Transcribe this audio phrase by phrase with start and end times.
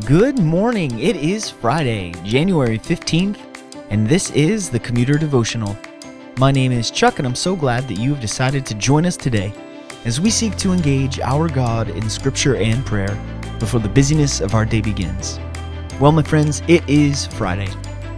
[0.00, 0.98] Good morning.
[0.98, 3.38] It is Friday, January 15th,
[3.90, 5.76] and this is the Commuter Devotional.
[6.38, 9.18] My name is Chuck, and I'm so glad that you have decided to join us
[9.18, 9.52] today
[10.06, 13.14] as we seek to engage our God in Scripture and prayer
[13.58, 15.38] before the busyness of our day begins.
[16.00, 17.68] Well, my friends, it is Friday,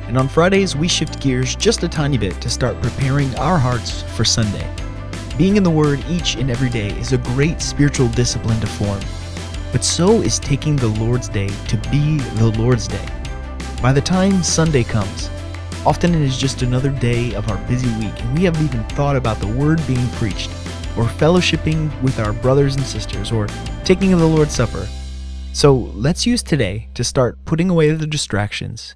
[0.07, 4.03] and on Fridays we shift gears just a tiny bit to start preparing our hearts
[4.17, 4.73] for Sunday.
[5.37, 9.01] Being in the Word each and every day is a great spiritual discipline to form
[9.75, 13.09] but so is taking the Lord's Day to be the Lord's Day.
[13.83, 15.29] By the time Sunday comes,
[15.85, 19.17] often it is just another day of our busy week, and we haven't even thought
[19.17, 20.49] about the word being preached,
[20.97, 23.49] or fellowshipping with our brothers and sisters, or
[23.83, 24.87] taking of the Lord's Supper.
[25.53, 28.95] So let's use today to start putting away the distractions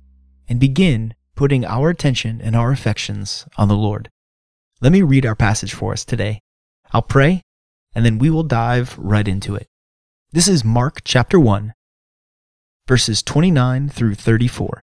[0.48, 4.10] and begin putting our attention and our affections on the Lord.
[4.80, 6.38] Let me read our passage for us today.
[6.92, 7.42] I'll pray,
[7.96, 9.67] and then we will dive right into it.
[10.30, 11.72] This is Mark chapter 1,
[12.86, 14.82] verses 29 through 34.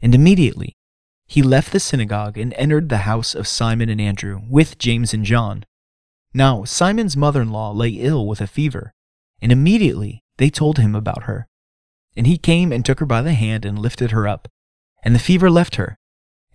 [0.00, 0.74] And immediately
[1.28, 5.24] he left the synagogue and entered the house of Simon and Andrew with James and
[5.24, 5.64] John.
[6.34, 8.92] Now Simon's mother in law lay ill with a fever,
[9.40, 11.46] and immediately they told him about her.
[12.16, 14.48] And he came and took her by the hand and lifted her up,
[15.04, 15.96] and the fever left her,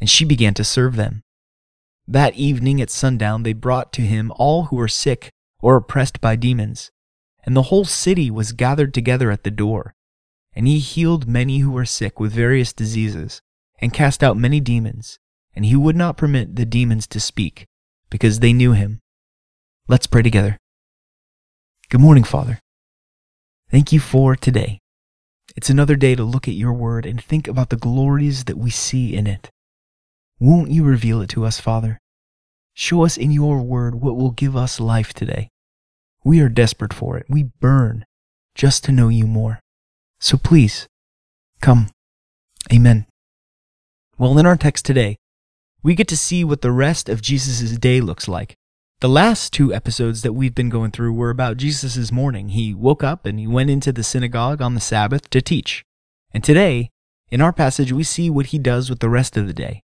[0.02, 1.22] and she began to serve them.
[2.06, 5.32] That evening at sundown they brought to him all who were sick
[5.62, 6.92] or oppressed by demons
[7.46, 9.94] and the whole city was gathered together at the door.
[10.54, 13.42] And he healed many who were sick with various diseases,
[13.80, 15.20] and cast out many demons,
[15.56, 17.68] and he would not permit the demons to speak,
[18.10, 19.00] because they knew him.
[19.88, 20.58] Let's pray together.
[21.90, 22.60] Good morning, Father.
[23.70, 24.80] Thank you for today.
[25.56, 28.70] It's another day to look at your word and think about the glories that we
[28.70, 29.50] see in it.
[30.40, 32.00] Won't you reveal it to us, Father?
[32.74, 35.50] Show us in your word what will give us life today.
[36.24, 37.26] We are desperate for it.
[37.30, 38.06] We burn
[38.56, 39.60] just to know you more.
[40.20, 40.88] So please,
[41.62, 41.90] come.
[42.72, 43.06] Amen.
[44.18, 45.18] Well, in our text today,
[45.84, 48.56] we get to see what the rest of Jesus' day looks like.
[49.00, 52.50] The last two episodes that we've been going through were about Jesus' morning.
[52.50, 55.86] He woke up and he went into the synagogue on the Sabbath to teach.
[56.34, 56.90] And today,
[57.30, 59.84] in our passage, we see what he does with the rest of the day.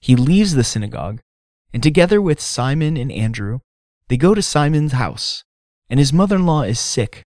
[0.00, 1.20] He leaves the synagogue,
[1.72, 3.60] and together with Simon and Andrew,
[4.08, 5.44] they go to Simon's house
[5.92, 7.22] and his mother in law is sick.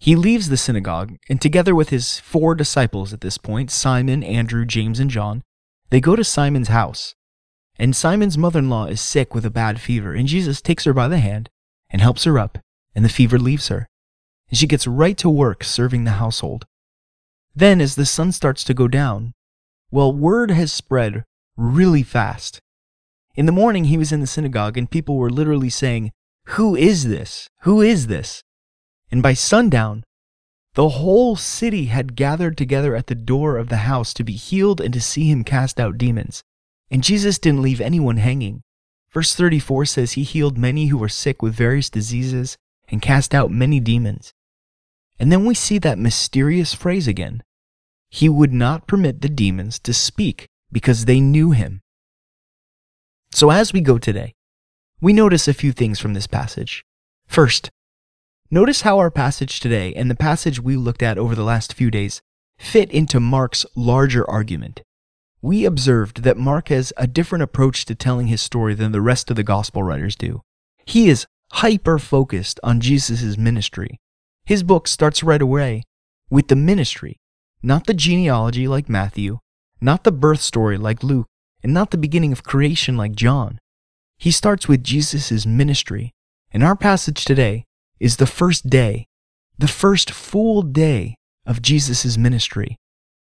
[0.00, 4.64] He leaves the synagogue, and together with his four disciples at this point Simon, Andrew,
[4.64, 5.40] James, and John
[5.90, 7.14] they go to Simon's house.
[7.78, 10.92] And Simon's mother in law is sick with a bad fever, and Jesus takes her
[10.92, 11.48] by the hand
[11.88, 12.58] and helps her up,
[12.92, 13.86] and the fever leaves her.
[14.48, 16.66] And she gets right to work serving the household.
[17.54, 19.32] Then, as the sun starts to go down,
[19.92, 21.22] well, word has spread
[21.56, 22.58] really fast.
[23.36, 26.10] In the morning, he was in the synagogue, and people were literally saying,
[26.46, 27.48] who is this?
[27.62, 28.42] Who is this?
[29.10, 30.04] And by sundown,
[30.74, 34.80] the whole city had gathered together at the door of the house to be healed
[34.80, 36.42] and to see him cast out demons.
[36.90, 38.62] And Jesus didn't leave anyone hanging.
[39.12, 42.56] Verse 34 says he healed many who were sick with various diseases
[42.88, 44.32] and cast out many demons.
[45.18, 47.42] And then we see that mysterious phrase again.
[48.10, 51.80] He would not permit the demons to speak because they knew him.
[53.32, 54.34] So as we go today,
[55.04, 56.82] we notice a few things from this passage.
[57.26, 57.68] First,
[58.50, 61.90] notice how our passage today and the passage we looked at over the last few
[61.90, 62.22] days
[62.56, 64.80] fit into Mark's larger argument.
[65.42, 69.28] We observed that Mark has a different approach to telling his story than the rest
[69.28, 70.40] of the gospel writers do.
[70.86, 74.00] He is hyper focused on Jesus' ministry.
[74.46, 75.82] His book starts right away
[76.30, 77.18] with the ministry,
[77.62, 79.40] not the genealogy like Matthew,
[79.82, 81.26] not the birth story like Luke,
[81.62, 83.58] and not the beginning of creation like John.
[84.24, 86.14] He starts with Jesus' ministry,
[86.50, 87.66] and our passage today
[88.00, 89.06] is the first day,
[89.58, 92.78] the first full day of Jesus' ministry.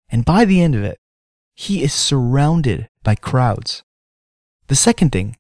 [0.08, 0.96] And by the end of it,
[1.54, 3.82] he is surrounded by crowds.
[4.68, 5.36] The second thing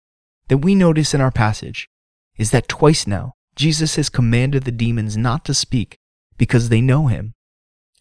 [0.48, 1.88] that we notice in our passage
[2.36, 5.96] is that twice now, Jesus has commanded the demons not to speak
[6.36, 7.32] because they know him.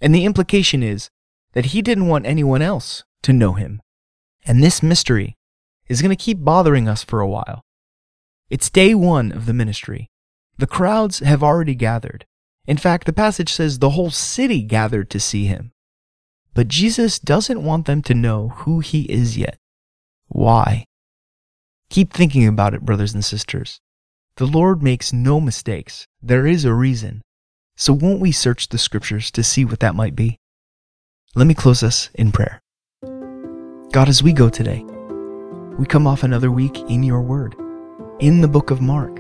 [0.02, 1.10] And the implication is
[1.54, 3.82] that he didn't want anyone else to know him.
[4.46, 5.38] And this mystery
[5.88, 7.62] is going to keep bothering us for a while.
[8.50, 10.10] It's day one of the ministry.
[10.58, 12.26] The crowds have already gathered.
[12.68, 15.72] In fact, the passage says the whole city gathered to see him.
[16.54, 19.58] But Jesus doesn't want them to know who he is yet.
[20.28, 20.86] Why?
[21.90, 23.80] Keep thinking about it, brothers and sisters.
[24.38, 26.08] The Lord makes no mistakes.
[26.22, 27.22] There is a reason.
[27.78, 30.38] So won't we search the scriptures to see what that might be?
[31.36, 32.62] Let me close us in prayer.
[33.92, 34.86] God, as we go today,
[35.78, 37.56] we come off another week in your word,
[38.20, 39.20] in the book of Mark,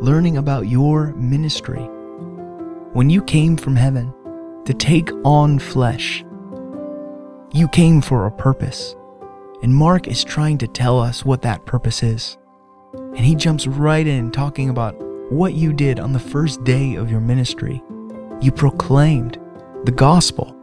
[0.00, 1.82] learning about your ministry.
[2.92, 4.12] When you came from heaven
[4.64, 6.24] to take on flesh.
[7.52, 8.94] You came for a purpose,
[9.62, 12.38] and Mark is trying to tell us what that purpose is.
[12.94, 14.94] And he jumps right in talking about
[15.32, 17.82] what you did on the first day of your ministry.
[18.40, 19.38] You proclaimed
[19.84, 20.56] the gospel.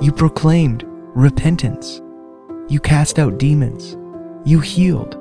[0.00, 2.00] You proclaimed repentance.
[2.68, 3.96] You cast out demons.
[4.48, 5.18] You healed.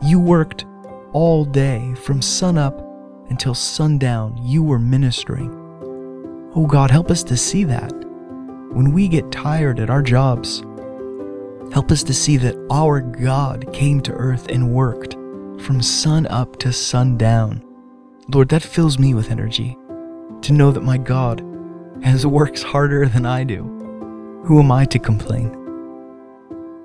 [0.00, 0.64] You worked
[1.12, 2.80] all day from sunup
[3.28, 4.38] until sundown.
[4.40, 5.50] You were ministering.
[6.54, 7.92] Oh God, help us to see that.
[8.70, 10.60] When we get tired at our jobs,
[11.72, 15.14] help us to see that our God came to earth and worked
[15.64, 17.64] from sun up to sundown.
[18.32, 19.76] Lord, that fills me with energy
[20.42, 21.40] to know that my God
[22.04, 23.64] has works harder than I do.
[24.44, 25.59] Who am I to complain?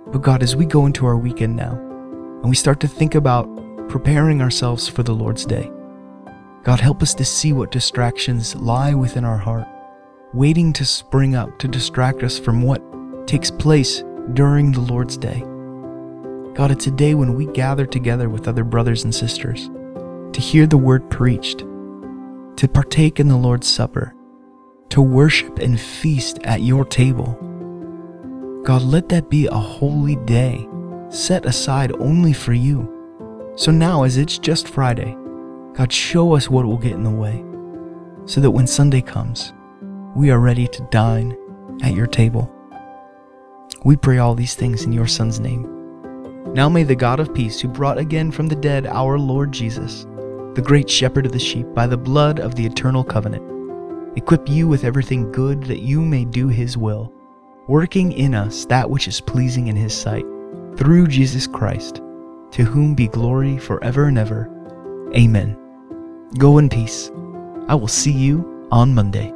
[0.07, 1.73] But God, as we go into our weekend now
[2.41, 3.49] and we start to think about
[3.89, 5.71] preparing ourselves for the Lord's Day,
[6.63, 9.67] God, help us to see what distractions lie within our heart,
[10.33, 12.81] waiting to spring up to distract us from what
[13.27, 14.03] takes place
[14.33, 15.43] during the Lord's Day.
[16.55, 19.69] God, it's a day when we gather together with other brothers and sisters
[20.33, 24.13] to hear the word preached, to partake in the Lord's Supper,
[24.89, 27.37] to worship and feast at your table.
[28.65, 30.67] God, let that be a holy day
[31.09, 32.91] set aside only for you.
[33.55, 35.15] So now, as it's just Friday,
[35.73, 37.45] God, show us what will get in the way
[38.25, 39.53] so that when Sunday comes,
[40.15, 41.37] we are ready to dine
[41.83, 42.51] at your table.
[43.83, 45.71] We pray all these things in your Son's name.
[46.55, 50.05] Now may the God of peace, who brought again from the dead our Lord Jesus,
[50.55, 54.67] the great shepherd of the sheep, by the blood of the eternal covenant, equip you
[54.67, 57.13] with everything good that you may do his will,
[57.67, 60.25] working in us that which is pleasing in his sight,
[60.75, 62.01] through Jesus Christ,
[62.51, 64.49] to whom be glory forever and ever.
[65.15, 65.57] Amen.
[66.37, 67.11] Go in peace.
[67.67, 69.33] I will see you on Monday.